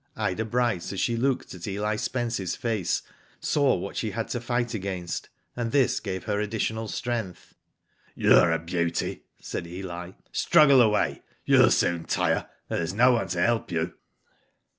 Ida 0.15 0.45
Bryce, 0.45 0.91
as 0.93 0.99
she 0.99 1.15
looked 1.15 1.53
at 1.53 1.67
Eli 1.67 1.95
Spencers 1.95 2.55
face, 2.55 3.03
saw 3.39 3.75
what 3.75 3.95
she 3.95 4.09
had 4.09 4.29
to 4.29 4.41
fight 4.41 4.73
against, 4.73 5.29
and 5.55 5.71
this 5.71 5.99
gave 5.99 6.23
her 6.23 6.39
additional 6.39 6.87
strength." 6.87 7.53
You're 8.15 8.51
a 8.51 8.57
beauty," 8.57 9.25
said 9.39 9.67
Eli." 9.67 10.13
Struggle 10.31 10.81
away, 10.81 11.21
you'll 11.45 11.69
soon 11.69 12.05
tire, 12.05 12.47
and 12.67 12.79
there's 12.79 12.95
no 12.95 13.11
one 13.11 13.27
to 13.27 13.41
help 13.43 13.71
you." 13.71 13.93